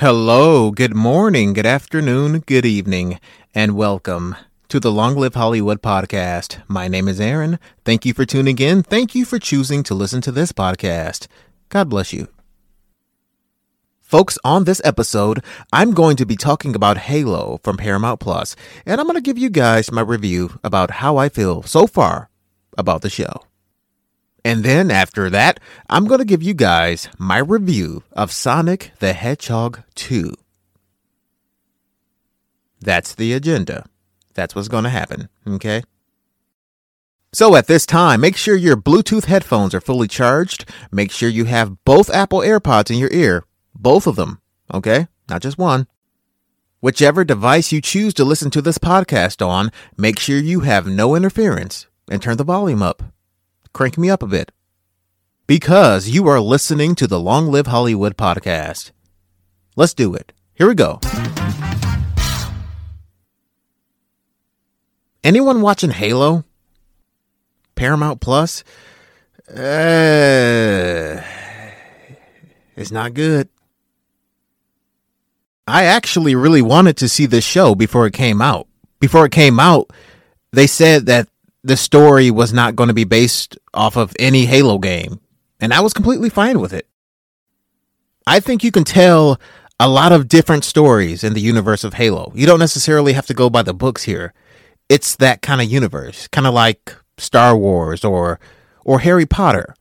[0.00, 3.18] Hello, good morning, good afternoon, good evening,
[3.54, 4.36] and welcome
[4.68, 6.62] to the Long Live Hollywood podcast.
[6.68, 7.58] My name is Aaron.
[7.82, 8.82] Thank you for tuning in.
[8.82, 11.28] Thank you for choosing to listen to this podcast.
[11.70, 12.28] God bless you.
[14.02, 18.54] Folks, on this episode, I'm going to be talking about Halo from Paramount Plus,
[18.84, 22.28] and I'm going to give you guys my review about how I feel so far
[22.76, 23.46] about the show.
[24.46, 25.58] And then after that,
[25.90, 30.32] I'm going to give you guys my review of Sonic the Hedgehog 2.
[32.80, 33.86] That's the agenda.
[34.34, 35.82] That's what's going to happen, okay?
[37.32, 40.70] So at this time, make sure your Bluetooth headphones are fully charged.
[40.92, 43.42] Make sure you have both Apple AirPods in your ear.
[43.74, 44.40] Both of them,
[44.72, 45.08] okay?
[45.28, 45.88] Not just one.
[46.78, 51.16] Whichever device you choose to listen to this podcast on, make sure you have no
[51.16, 53.02] interference and turn the volume up
[53.76, 54.52] crank me up a bit.
[55.46, 58.90] Because you are listening to the Long Live Hollywood podcast.
[59.76, 60.32] Let's do it.
[60.54, 60.98] Here we go.
[65.22, 66.44] Anyone watching Halo?
[67.74, 68.64] Paramount Plus?
[69.46, 71.22] Uh,
[72.76, 73.50] it's not good.
[75.68, 78.68] I actually really wanted to see this show before it came out.
[79.00, 79.90] Before it came out,
[80.52, 81.28] they said that
[81.66, 85.18] the story was not going to be based off of any Halo game.
[85.58, 86.86] And I was completely fine with it.
[88.24, 89.40] I think you can tell
[89.80, 92.30] a lot of different stories in the universe of Halo.
[92.36, 94.32] You don't necessarily have to go by the books here.
[94.88, 98.38] It's that kind of universe, kind of like Star Wars or
[98.84, 99.74] or Harry Potter.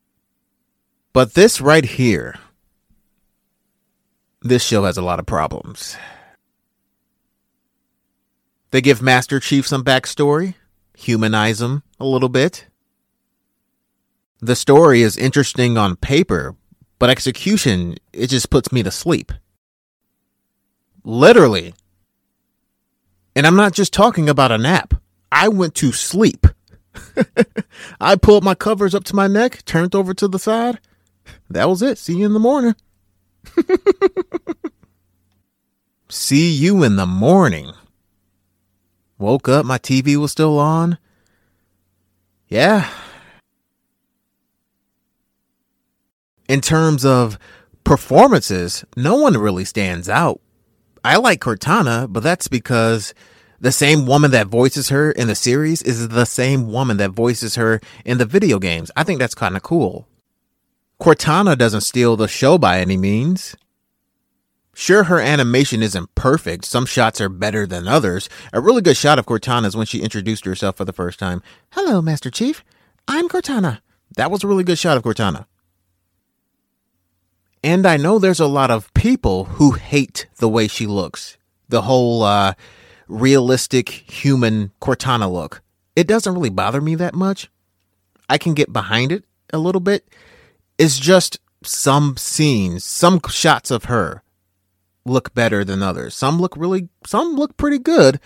[1.14, 2.40] But this right here,
[4.42, 5.96] this show has a lot of problems.
[8.72, 10.56] They give Master Chief some backstory
[10.96, 12.68] humanize them a little bit.
[14.40, 16.56] The story is interesting on paper,
[17.00, 19.32] but execution, it just puts me to sleep.
[21.04, 21.74] Literally.
[23.36, 24.94] And I'm not just talking about a nap.
[25.32, 26.48] I went to sleep.
[28.00, 30.80] I pulled my covers up to my neck, turned over to the side.
[31.50, 31.98] That was it.
[31.98, 32.76] See you in the morning.
[36.10, 37.74] See you in the morning.
[39.18, 40.98] Woke up, my TV was still on.
[42.48, 42.90] Yeah.
[46.48, 47.40] In terms of
[47.84, 50.42] performances, no one really stands out.
[51.04, 53.14] I like Cortana, but that's because
[53.60, 57.56] the same woman that voices her in the series is the same woman that voices
[57.56, 58.92] her in the video games.
[58.96, 60.08] I think that's kind of cool.
[61.00, 63.56] Cortana doesn't steal the show by any means.
[64.78, 66.66] Sure, her animation isn't perfect.
[66.66, 68.28] Some shots are better than others.
[68.52, 71.42] A really good shot of Cortana is when she introduced herself for the first time.
[71.72, 72.62] Hello, Master Chief.
[73.08, 73.80] I'm Cortana.
[74.18, 75.46] That was a really good shot of Cortana.
[77.64, 81.38] And I know there's a lot of people who hate the way she looks.
[81.70, 82.54] The whole uh,
[83.08, 85.62] realistic human Cortana look.
[85.96, 87.50] It doesn't really bother me that much.
[88.28, 90.06] I can get behind it a little bit.
[90.78, 94.22] It's just some scenes, some shots of her
[95.06, 96.16] look better than others.
[96.16, 98.20] Some look really, some look pretty good,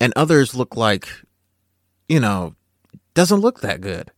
[0.00, 1.08] and others look like,
[2.08, 2.54] you know,
[3.14, 4.10] doesn't look that good.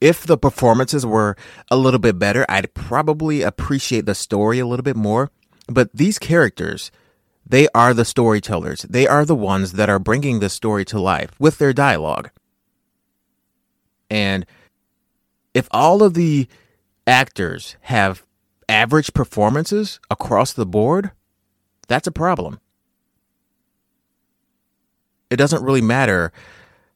[0.00, 1.36] If the performances were
[1.70, 5.30] a little bit better, I'd probably appreciate the story a little bit more.
[5.68, 6.92] But these characters,
[7.44, 8.82] they are the storytellers.
[8.82, 12.30] They are the ones that are bringing the story to life with their dialogue.
[14.10, 14.46] And
[15.54, 16.46] if all of the
[17.06, 18.24] actors have
[18.68, 21.12] average performances across the board,
[21.88, 22.60] that's a problem.
[25.30, 26.32] It doesn't really matter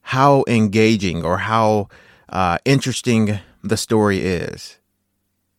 [0.03, 1.89] how engaging or how
[2.29, 4.79] uh, interesting the story is.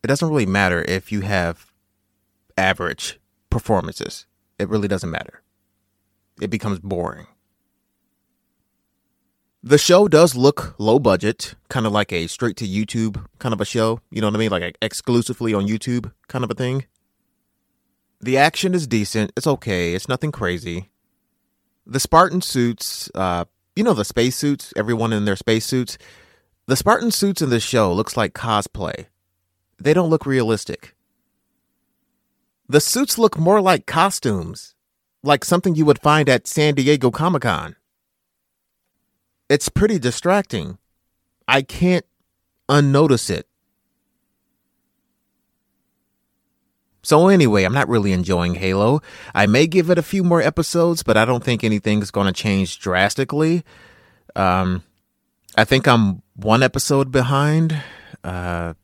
[0.02, 1.72] It doesn't really matter if you have
[2.56, 3.20] average
[3.50, 4.26] performances.
[4.58, 5.42] It really doesn't matter.
[6.40, 7.26] It becomes boring.
[9.64, 13.60] The show does look low budget, kind of like a straight to YouTube kind of
[13.60, 14.00] a show.
[14.10, 14.50] You know what I mean?
[14.50, 16.86] Like exclusively on YouTube kind of a thing.
[18.20, 19.32] The action is decent.
[19.36, 19.94] It's okay.
[19.94, 20.90] It's nothing crazy.
[21.86, 23.44] The Spartan suits, uh,
[23.76, 25.96] you know, the space suits, everyone in their space suits.
[26.66, 29.06] The Spartan suits in this show looks like cosplay.
[29.78, 30.96] They don't look realistic.
[32.68, 34.74] The suits look more like costumes,
[35.22, 37.76] like something you would find at San Diego Comic Con
[39.48, 40.78] it's pretty distracting.
[41.46, 42.06] I can't
[42.68, 43.46] unnotice it.
[47.02, 49.02] So anyway, I'm not really enjoying Halo.
[49.34, 52.32] I may give it a few more episodes, but I don't think anything's going to
[52.32, 53.64] change drastically.
[54.36, 54.84] Um,
[55.56, 57.82] I think I'm one episode behind.
[58.22, 58.74] Uh,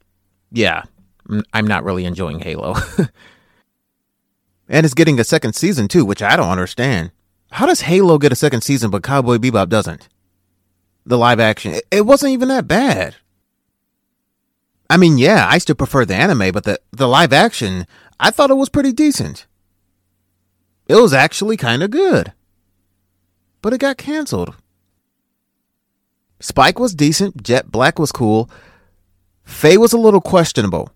[0.50, 0.82] yeah,
[1.52, 2.74] I'm not really enjoying Halo.
[4.68, 7.12] and it's getting a second season too, which I don't understand.
[7.52, 10.08] How does Halo get a second season but Cowboy Bebop doesn't?
[11.08, 13.16] The live action, it wasn't even that bad.
[14.90, 17.86] I mean, yeah, I still prefer the anime, but the, the live action,
[18.20, 19.46] I thought it was pretty decent.
[20.86, 22.34] It was actually kind of good.
[23.62, 24.54] But it got canceled.
[26.40, 28.50] Spike was decent, Jet Black was cool.
[29.44, 30.92] Faye was a little questionable.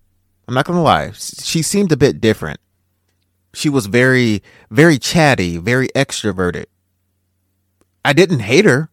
[0.47, 1.09] I'm not going to lie.
[1.13, 2.59] She seemed a bit different.
[3.55, 6.65] She was very, very chatty, very extroverted.
[8.05, 8.91] I didn't hate her,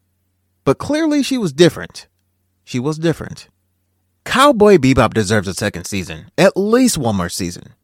[0.70, 2.06] but clearly she was different.
[2.62, 3.48] She was different.
[4.24, 7.74] Cowboy Bebop deserves a second season, at least one more season.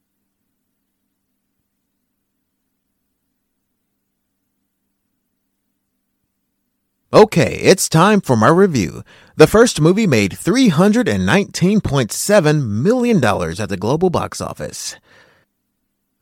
[7.12, 9.02] Okay, it's time for my review.
[9.34, 14.94] The first movie made $319.7 million at the global box office.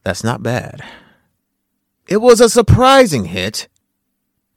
[0.03, 0.83] That's not bad.
[2.09, 3.69] It was a surprising hit,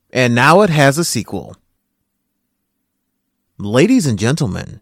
[0.09, 1.57] and now it has a sequel.
[3.59, 4.81] Ladies and gentlemen,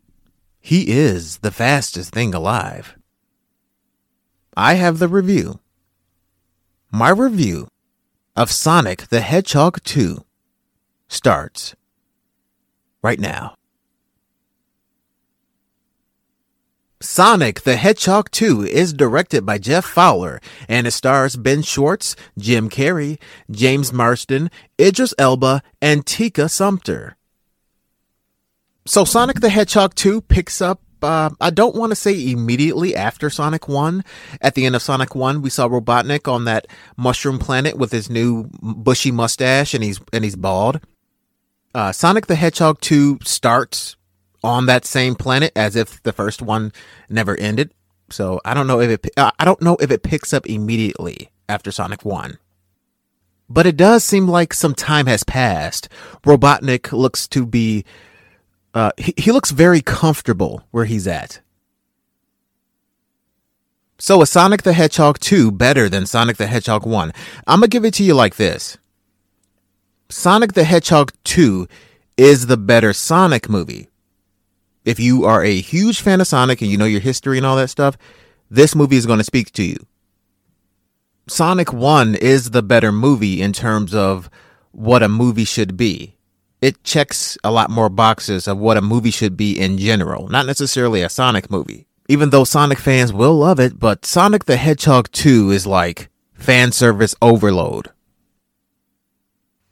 [0.59, 2.97] he is the fastest thing alive.
[4.57, 5.61] I have the review.
[6.91, 7.69] My review
[8.35, 10.25] of Sonic the Hedgehog 2
[11.07, 11.73] starts
[13.01, 13.55] right now.
[16.99, 22.69] Sonic the Hedgehog 2 is directed by Jeff Fowler and it stars Ben Schwartz, Jim
[22.69, 27.15] Carrey, James Marsden, Idris Elba, and Tika Sumpter.
[28.87, 33.29] So Sonic the Hedgehog 2 picks up uh, I don't want to say immediately after
[33.29, 34.03] Sonic 1.
[34.41, 36.65] At the end of Sonic 1, we saw Robotnik on that
[36.97, 40.79] mushroom planet with his new bushy mustache and he's and he's bald.
[41.75, 43.97] Uh, Sonic the Hedgehog 2 starts
[44.43, 46.71] on that same planet as if the first one
[47.09, 47.71] never ended.
[48.09, 51.29] So I don't know if it uh, I don't know if it picks up immediately
[51.47, 52.39] after Sonic 1.
[53.47, 55.87] But it does seem like some time has passed.
[56.23, 57.85] Robotnik looks to be
[58.75, 61.39] uh, he, he looks very comfortable where he's at.
[63.97, 67.13] So is Sonic the Hedgehog 2 better than Sonic the Hedgehog 1?
[67.47, 68.77] I'm going to give it to you like this.
[70.09, 71.67] Sonic the Hedgehog 2
[72.17, 73.87] is the better Sonic movie.
[74.83, 77.55] If you are a huge fan of Sonic and you know your history and all
[77.55, 77.97] that stuff,
[78.51, 79.77] this movie is going to speak to you.
[81.27, 84.29] Sonic 1 is the better movie in terms of
[84.71, 86.14] what a movie should be.
[86.61, 90.45] It checks a lot more boxes of what a movie should be in general, not
[90.45, 91.85] necessarily a Sonic movie.
[92.07, 96.71] Even though Sonic fans will love it, but Sonic the Hedgehog 2 is like fan
[96.71, 97.89] service overload.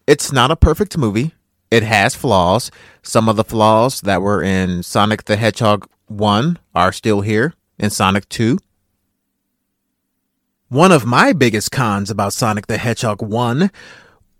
[0.07, 1.33] It's not a perfect movie.
[1.71, 2.69] It has flaws.
[3.01, 7.89] Some of the flaws that were in Sonic the Hedgehog 1 are still here in
[7.89, 8.57] Sonic 2.
[10.69, 13.71] One of my biggest cons about Sonic the Hedgehog 1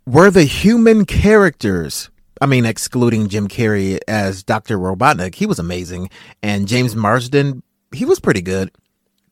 [0.06, 2.10] were the human characters.
[2.44, 4.76] I mean, excluding Jim Carrey as Dr.
[4.76, 6.10] Robotnik, he was amazing.
[6.42, 8.70] And James Marsden, he was pretty good.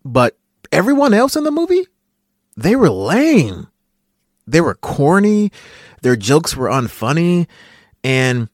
[0.02, 0.38] But
[0.72, 1.86] everyone else in the movie,
[2.56, 3.66] they were lame.
[4.46, 5.52] They were corny.
[6.00, 7.48] Their jokes were unfunny.
[8.02, 8.48] And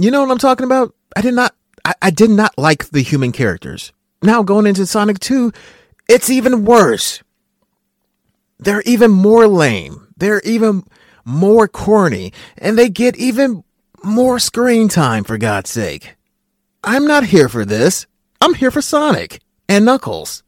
[0.00, 0.92] you know what I'm talking about?
[1.14, 1.54] I did not
[1.84, 3.92] I, I did not like the human characters.
[4.20, 5.52] Now going into Sonic 2,
[6.08, 7.22] it's even worse.
[8.58, 10.08] They're even more lame.
[10.16, 10.82] They're even
[11.28, 12.32] more corny.
[12.56, 13.62] And they get even
[14.02, 16.16] more screen time, for God's sake.
[16.82, 18.06] I'm not here for this.
[18.40, 20.42] I'm here for Sonic and Knuckles.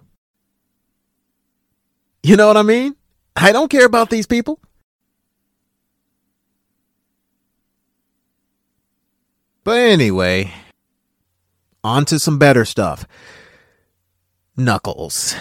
[2.22, 2.96] You know what I mean?
[3.37, 4.60] I don't care about these people.
[9.64, 10.52] But anyway,
[11.84, 13.06] on to some better stuff.
[14.56, 15.34] Knuckles.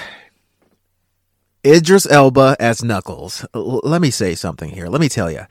[1.65, 3.45] Idris Elba as Knuckles.
[3.53, 4.87] L- let me say something here.
[4.87, 5.45] Let me tell you.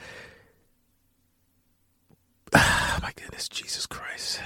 [2.55, 4.41] my goodness, Jesus Christ.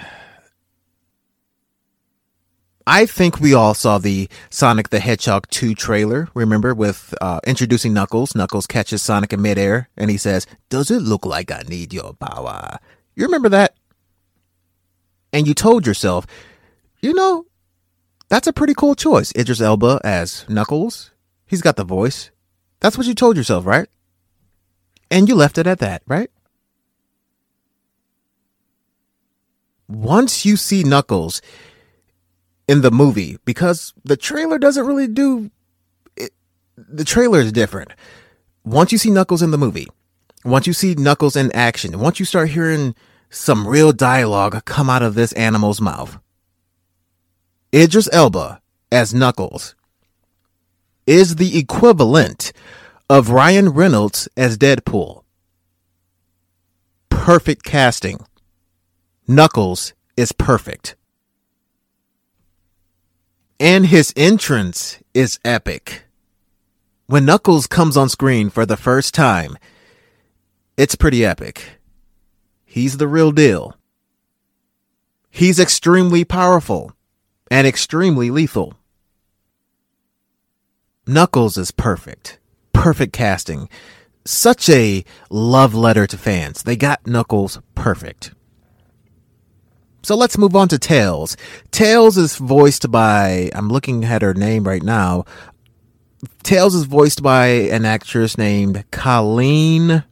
[2.85, 7.93] I think we all saw the Sonic the Hedgehog 2 trailer, remember, with uh, introducing
[7.93, 8.35] Knuckles.
[8.35, 12.15] Knuckles catches Sonic in midair and he says, Does it look like I need your
[12.15, 12.79] power?
[13.15, 13.77] You remember that?
[15.33, 16.27] And you told yourself,
[17.01, 17.47] you know,
[18.29, 19.33] that's a pretty cool choice.
[19.37, 21.12] Idris Elba as Knuckles.
[21.53, 22.31] He's got the voice.
[22.81, 23.87] That's what you told yourself, right?
[25.11, 26.31] And you left it at that, right?
[29.87, 31.43] Once you see Knuckles,
[32.67, 35.51] in the movie because the trailer doesn't really do
[36.17, 36.33] it,
[36.79, 37.93] the trailer is different.
[38.65, 39.89] Once you see Knuckles in the movie,
[40.47, 42.95] once you see Knuckles in action, once you start hearing
[43.29, 46.19] some real dialogue come out of this animal's mouth,
[47.75, 49.75] Idris Elba as Knuckles
[51.07, 52.53] is the equivalent
[53.09, 55.23] of Ryan Reynolds as Deadpool.
[57.11, 58.19] Perfect casting.
[59.27, 60.97] Knuckles is perfect.
[63.61, 66.05] And his entrance is epic.
[67.07, 69.57] When Knuckles comes on screen for the first time,
[70.77, 71.79] it's pretty epic.
[72.65, 73.77] He's the real deal.
[75.31, 76.93] He's extremely powerful
[77.51, 78.75] and extremely lethal.
[81.07, 82.39] Knuckles is perfect.
[82.73, 83.69] Perfect casting.
[84.25, 86.63] Such a love letter to fans.
[86.63, 88.35] They got Knuckles perfect.
[90.05, 91.37] So let's move on to Tails.
[91.71, 95.25] Tails is voiced by, I'm looking at her name right now.
[96.43, 100.05] Tails is voiced by an actress named Colleen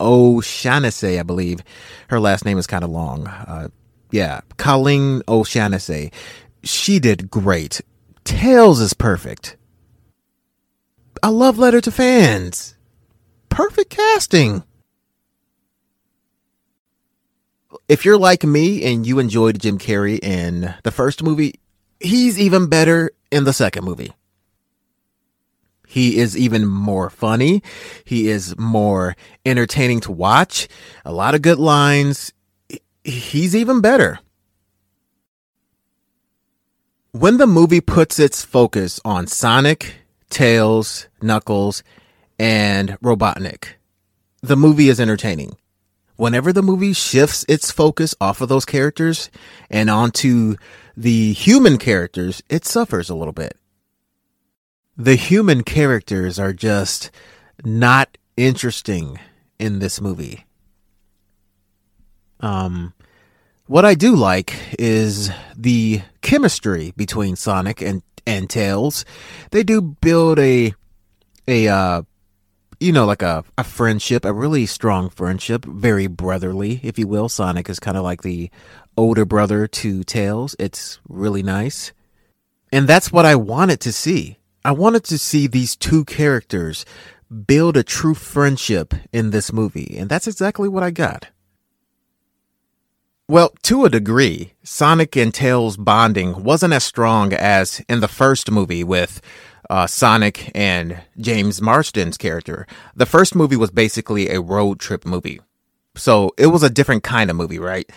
[0.00, 1.60] O'Shaughnessy, I believe.
[2.08, 3.26] Her last name is kind of long.
[3.26, 3.68] Uh,
[4.10, 6.12] yeah, Colleen O'Shaughnessy.
[6.62, 7.80] She did great.
[8.24, 9.56] Tails is perfect.
[11.22, 12.76] A love letter to fans.
[13.48, 14.62] Perfect casting.
[17.90, 21.58] if you're like me and you enjoyed Jim Carrey in the first movie,
[21.98, 24.12] he's even better in the second movie.
[25.88, 27.64] He is even more funny.
[28.04, 30.68] He is more entertaining to watch.
[31.04, 32.32] A lot of good lines.
[33.02, 34.20] He's even better.
[37.12, 39.96] When the movie puts its focus on Sonic,
[40.28, 41.82] Tails, Knuckles,
[42.38, 43.74] and Robotnik,
[44.42, 45.56] the movie is entertaining
[46.20, 49.30] whenever the movie shifts its focus off of those characters
[49.70, 50.54] and onto
[50.94, 53.56] the human characters, it suffers a little bit.
[54.98, 57.10] The human characters are just
[57.64, 59.18] not interesting
[59.58, 60.44] in this movie.
[62.40, 62.92] Um,
[63.70, 69.04] what I do like is the chemistry between Sonic and and Tails.
[69.52, 70.74] They do build a
[71.46, 72.02] a uh,
[72.80, 77.28] you know, like a, a friendship, a really strong friendship, very brotherly, if you will.
[77.28, 78.50] Sonic is kind of like the
[78.96, 80.56] older brother to Tails.
[80.58, 81.92] It's really nice.
[82.72, 84.38] And that's what I wanted to see.
[84.64, 86.84] I wanted to see these two characters
[87.46, 89.94] build a true friendship in this movie.
[89.96, 91.28] And that's exactly what I got.
[93.30, 98.50] Well, to a degree, Sonic and Tails bonding wasn't as strong as in the first
[98.50, 99.20] movie with
[99.70, 102.66] uh, Sonic and James Marsden's character.
[102.96, 105.40] The first movie was basically a road trip movie.
[105.94, 107.88] So it was a different kind of movie, right?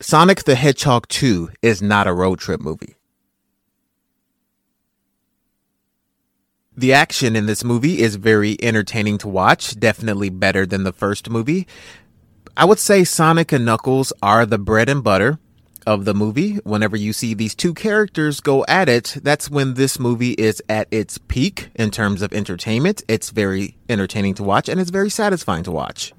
[0.00, 2.96] Sonic the Hedgehog 2 is not a road trip movie.
[6.76, 11.28] The action in this movie is very entertaining to watch, definitely better than the first
[11.28, 11.68] movie.
[12.56, 15.40] I would say Sonic and Knuckles are the bread and butter
[15.86, 16.56] of the movie.
[16.58, 20.86] Whenever you see these two characters go at it, that's when this movie is at
[20.92, 23.02] its peak in terms of entertainment.
[23.08, 26.12] It's very entertaining to watch and it's very satisfying to watch.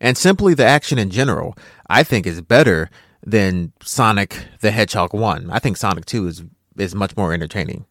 [0.00, 1.56] And simply the action in general,
[1.88, 2.90] I think is better
[3.24, 5.50] than Sonic the Hedgehog 1.
[5.50, 6.44] I think Sonic 2 is
[6.76, 7.86] is much more entertaining.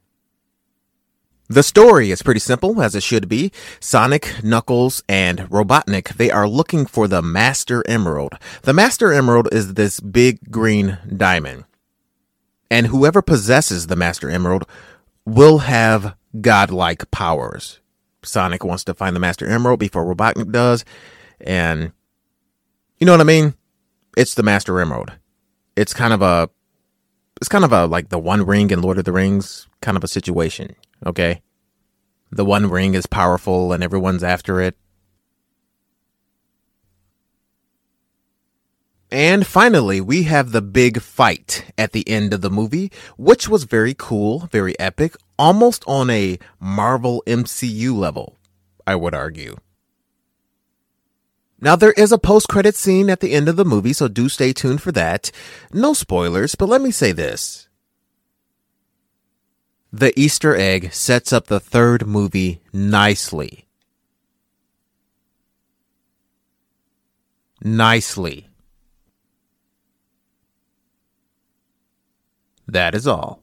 [1.47, 3.51] The story is pretty simple, as it should be.
[3.79, 8.33] Sonic, Knuckles, and Robotnik, they are looking for the Master Emerald.
[8.63, 11.65] The Master Emerald is this big green diamond.
[12.71, 14.65] And whoever possesses the Master Emerald
[15.23, 17.79] will have godlike powers.
[18.23, 20.83] Sonic wants to find the Master Emerald before Robotnik does.
[21.39, 21.91] And
[22.97, 23.53] you know what I mean?
[24.17, 25.11] It's the Master Emerald.
[25.75, 26.49] It's kind of a,
[27.39, 30.03] it's kind of a, like the One Ring in Lord of the Rings kind of
[30.03, 30.75] a situation.
[31.03, 31.41] Okay.
[32.31, 34.77] The One Ring is powerful and everyone's after it.
[39.11, 43.63] And finally, we have the big fight at the end of the movie, which was
[43.63, 48.37] very cool, very epic, almost on a Marvel MCU level,
[48.85, 49.55] I would argue.
[51.61, 54.27] Now, there is a post credit scene at the end of the movie, so do
[54.27, 55.31] stay tuned for that.
[55.71, 57.64] No spoilers, but let me say this
[59.99, 63.65] the Easter egg sets up the third movie nicely.
[67.63, 68.49] Nicely.
[72.67, 73.41] That is all.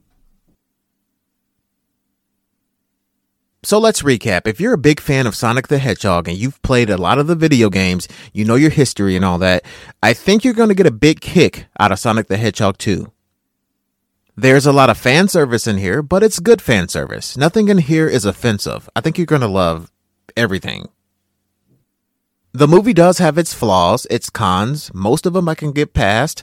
[3.63, 4.47] So let's recap.
[4.47, 7.29] If you're a big fan of Sonic the Hedgehog and you've played a lot of
[7.29, 9.65] the video games, you know your history and all that,
[10.03, 13.11] I think you're going to get a big kick out of Sonic the Hedgehog 2.
[14.37, 17.37] There's a lot of fan service in here, but it's good fan service.
[17.37, 18.89] Nothing in here is offensive.
[18.97, 19.93] I think you're going to love
[20.37, 20.89] everything.
[22.53, 24.93] The movie does have its flaws, its cons.
[24.95, 26.43] Most of them I can get past.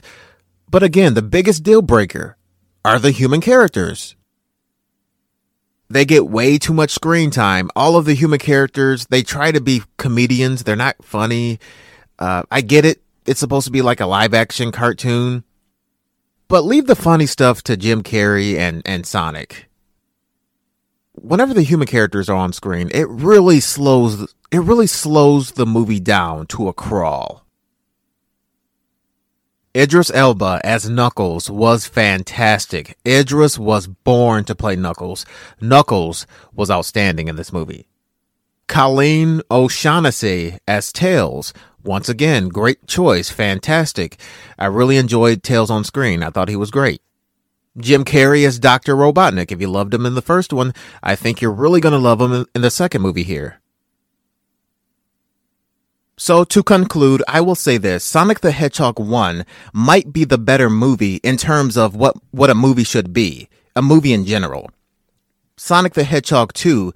[0.68, 2.36] But again, the biggest deal breaker
[2.84, 4.14] are the human characters.
[5.88, 7.70] They get way too much screen time.
[7.74, 10.62] All of the human characters, they try to be comedians.
[10.62, 11.58] They're not funny.
[12.20, 13.02] Uh, I get it.
[13.26, 15.42] It's supposed to be like a live action cartoon.
[16.50, 19.70] But leave the funny stuff to Jim Carrey and, and Sonic.
[21.12, 26.00] Whenever the human characters are on screen, it really slows it really slows the movie
[26.00, 27.46] down to a crawl.
[29.76, 32.98] Idris Elba as Knuckles was fantastic.
[33.06, 35.24] Idris was born to play Knuckles.
[35.60, 37.86] Knuckles was outstanding in this movie.
[38.66, 41.52] Colleen O'Shaughnessy as Tails.
[41.82, 43.30] Once again, great choice.
[43.30, 44.20] Fantastic.
[44.58, 46.22] I really enjoyed Tails on screen.
[46.22, 47.00] I thought he was great.
[47.78, 48.94] Jim Carrey as Dr.
[48.94, 49.50] Robotnik.
[49.50, 52.20] If you loved him in the first one, I think you're really going to love
[52.20, 53.60] him in the second movie here.
[56.18, 58.04] So to conclude, I will say this.
[58.04, 62.54] Sonic the Hedgehog 1 might be the better movie in terms of what, what a
[62.54, 63.48] movie should be.
[63.74, 64.70] A movie in general.
[65.56, 66.92] Sonic the Hedgehog 2,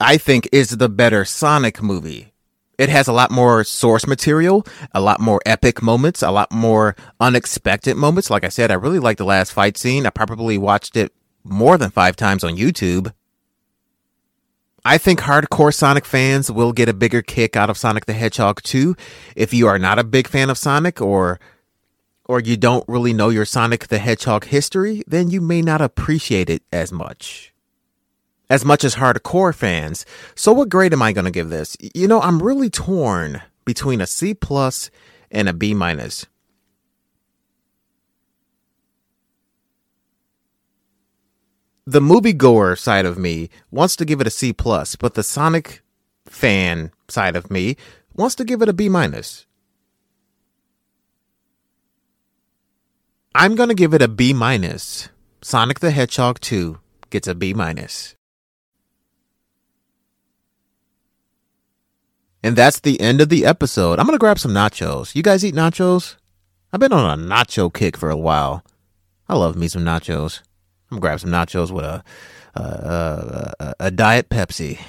[0.00, 2.31] I think, is the better Sonic movie.
[2.82, 6.96] It has a lot more source material, a lot more epic moments, a lot more
[7.20, 8.28] unexpected moments.
[8.28, 10.04] Like I said, I really like the last fight scene.
[10.04, 11.12] I probably watched it
[11.44, 13.12] more than five times on YouTube.
[14.84, 18.60] I think hardcore Sonic fans will get a bigger kick out of Sonic the Hedgehog
[18.62, 18.96] 2.
[19.36, 21.38] If you are not a big fan of Sonic or
[22.24, 26.50] or you don't really know your Sonic the Hedgehog history, then you may not appreciate
[26.50, 27.51] it as much.
[28.52, 30.04] As much as hardcore fans.
[30.34, 31.74] So what grade am I going to give this?
[31.94, 34.90] You know, I'm really torn between a C plus
[35.30, 36.26] and a B minus.
[41.86, 45.82] the moviegoer side of me wants to give it a C plus, but the Sonic
[46.26, 47.76] fan side of me
[48.14, 49.46] wants to give it a B minus.
[53.34, 55.08] I'm gonna give it a B minus.
[55.40, 56.78] Sonic the Hedgehog 2
[57.10, 58.14] gets a B minus.
[62.42, 63.98] And that's the end of the episode.
[63.98, 65.14] I'm gonna grab some nachos.
[65.14, 66.16] You guys eat nachos?
[66.72, 68.64] I've been on a nacho kick for a while.
[69.28, 70.40] I love me some nachos.
[70.90, 72.02] I'm gonna grab some nachos with a
[72.54, 74.80] a, a, a diet Pepsi.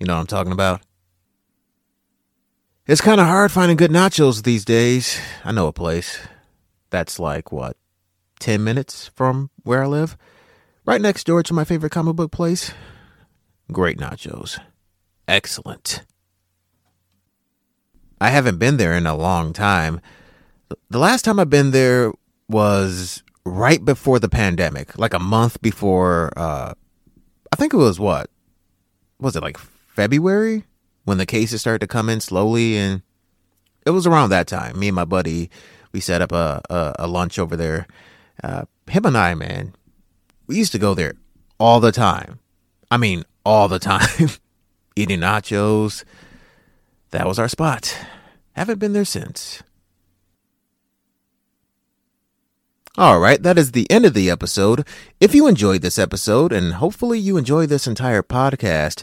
[0.00, 0.80] You know what I'm talking about?
[2.86, 5.20] It's kind of hard finding good nachos these days.
[5.44, 6.18] I know a place
[6.90, 7.76] that's like what,
[8.40, 10.16] ten minutes from where I live,
[10.84, 12.72] right next door to my favorite comic book place.
[13.70, 14.58] Great nachos,
[15.28, 16.02] excellent.
[18.22, 20.00] I haven't been there in a long time.
[20.90, 22.12] The last time I've been there
[22.48, 26.32] was right before the pandemic, like a month before.
[26.36, 26.74] Uh,
[27.52, 28.30] I think it was what
[29.18, 30.62] was it like February
[31.04, 33.02] when the cases started to come in slowly, and
[33.84, 34.78] it was around that time.
[34.78, 35.50] Me and my buddy,
[35.90, 37.88] we set up a a, a lunch over there.
[38.44, 39.74] Uh, him and I, man,
[40.46, 41.14] we used to go there
[41.58, 42.38] all the time.
[42.88, 44.28] I mean, all the time,
[44.94, 46.04] eating nachos.
[47.12, 47.96] That was our spot.
[48.52, 49.62] Haven't been there since.
[52.98, 54.86] All right, that is the end of the episode.
[55.20, 59.02] If you enjoyed this episode, and hopefully you enjoy this entire podcast,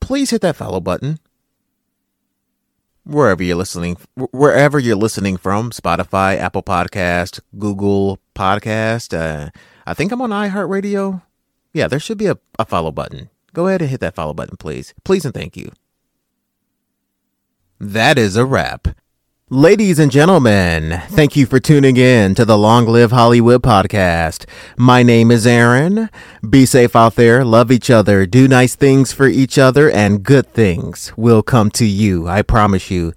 [0.00, 1.18] please hit that follow button.
[3.04, 9.16] Wherever you're listening, wherever you're listening from, Spotify, Apple Podcast, Google Podcast.
[9.16, 9.50] Uh,
[9.86, 11.22] I think I'm on iHeartRadio.
[11.72, 13.28] Yeah, there should be a, a follow button.
[13.52, 14.94] Go ahead and hit that follow button, please.
[15.04, 15.70] Please and thank you.
[17.84, 18.88] That is a wrap.
[19.50, 24.46] Ladies and gentlemen, thank you for tuning in to the Long Live Hollywood podcast.
[24.78, 26.08] My name is Aaron.
[26.48, 30.50] Be safe out there, love each other, do nice things for each other, and good
[30.54, 32.26] things will come to you.
[32.26, 33.12] I promise you.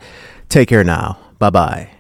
[0.49, 1.17] Take care now.
[1.39, 1.96] Bye bye.